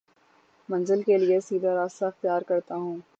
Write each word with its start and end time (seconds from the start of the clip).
منزل 0.69 1.01
کے 1.03 1.17
لیے 1.17 1.39
سیدھا 1.41 1.73
راستہ 1.75 2.05
اختیار 2.05 2.41
کرتا 2.41 2.75
ہوں 2.75 2.97